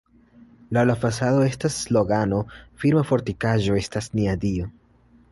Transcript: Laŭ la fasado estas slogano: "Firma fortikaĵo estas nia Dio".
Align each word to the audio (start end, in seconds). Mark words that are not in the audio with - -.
Laŭ 0.75 0.83
la 0.89 0.93
fasado 1.01 1.43
estas 1.47 1.75
slogano: 1.81 2.39
"Firma 2.85 3.03
fortikaĵo 3.09 3.77
estas 3.83 4.09
nia 4.21 4.33
Dio". 4.45 4.71